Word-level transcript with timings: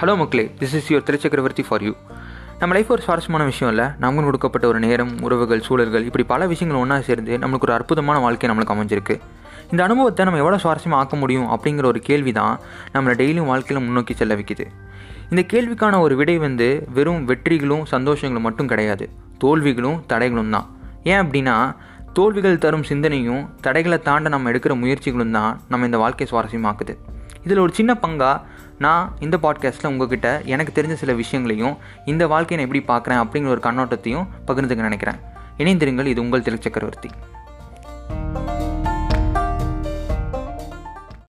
Hello 0.00 0.14
மக்களே. 0.20 0.42
This 0.60 0.72
is 0.78 0.88
your 0.92 1.04
Thiruchakravarthi 1.08 1.62
for 1.66 1.82
you 1.84 1.92
நம்ம 2.60 2.74
life 2.76 2.90
ஒரு 2.94 3.02
சுவாரஸ்யமான 3.04 3.44
விஷயம் 3.50 3.70
இல்லை. 3.72 3.86
நமக்கு 4.02 4.26
கொடுக்கப்பட்ட 4.28 4.66
ஒரு 4.70 4.78
நேரம் 4.84 5.12
உறவுகள் 5.26 5.62
சூழல்கள் 5.66 6.04
இப்படி 6.08 6.24
பல 6.32 6.46
விஷயங்கள் 6.50 6.80
ஒன்றா 6.80 6.96
சேர்ந்து 7.06 7.32
நம்மளுக்கு 7.42 7.66
ஒரு 7.68 7.74
அற்புதமான 7.76 8.16
வாழ்க்கை 8.24 8.50
நம்மளுக்கு 8.50 8.74
அமைஞ்சிருக்கு. 8.74 9.14
இந்த 9.70 9.80
அனுபவத்தை 9.86 10.26
நம்ம 10.28 10.40
எவ்வளோ 10.42 10.58
சுவாரஸ்யமாக 10.64 11.00
ஆக்க 11.02 11.16
முடியும் 11.22 11.48
அப்படிங்கிற 11.54 11.88
ஒரு 11.92 12.02
கேள்வி 12.08 12.34
தான் 12.40 12.54
நம்மளை 12.96 13.14
டெய்லியும் 13.22 13.48
வாழ்க்கையில் 13.52 13.82
முன்னோக்கி 13.86 14.16
செல்ல 14.20 14.38
வைக்குது. 14.40 14.66
இந்த 15.30 15.44
கேள்விக்கான 15.54 16.02
ஒரு 16.06 16.16
விடை 16.20 16.36
வந்து 16.46 16.68
வெறும் 16.98 17.24
வெற்றிகளும் 17.32 17.84
சந்தோஷங்களும் 17.94 18.46
மட்டும் 18.50 18.70
கிடையாது. 18.74 19.06
தோல்விகளும் 19.44 19.98
தடைகளும் 20.12 20.54
தான். 20.58 20.68
ஏன் 21.10 21.20
அப்படின்னா 21.24 21.58
தோல்விகள் 22.18 22.62
தரும் 22.66 22.88
சிந்தனையும் 22.92 23.44
தடைகளை 23.66 24.00
தாண்ட 24.10 24.28
நம்ம 24.36 24.50
எடுக்கிற 24.52 24.74
முயற்சிகளும் 24.84 25.36
தான் 25.40 25.52
நம்ம 25.72 25.86
இந்த 25.90 26.00
வாழ்க்கையை 26.04 26.28
சுவாரஸ்யமாக்குது. 26.34 26.94
இதில் 27.46 27.58
ஒரு 27.58 27.74
சின்ன 27.74 27.98
பங்காக 28.02 28.40
நான் 28.78 29.16
இந்த 29.20 29.38
பாட்காஸ்ட்டில் 29.42 29.86
உங்ககிட்ட 29.86 30.42
எனக்கு 30.44 30.82
தெரிஞ்ச 30.82 30.92
சில 30.92 31.12
விஷயங்களையும் 31.12 31.76
இந்த 32.04 32.26
வாழ்க்கையை 32.26 32.66
நான் 32.66 32.74
எப்படி 32.74 32.92
பார்க்குறேன் 32.92 33.20
அப்படிங்கிற 33.20 33.48
ஒரு 33.48 33.60
கண்ணோட்டத்தையும் 33.62 34.26
பகிர்ந்துக்க 34.46 34.74
நினைக்கிறேன். 34.74 35.14
இணைந்திருங்கள் 35.58 36.06
இது 36.06 36.20
உங்கள் 36.20 36.42
திரு 36.42 36.58
சக்கரவர்த்தி. 36.60 37.08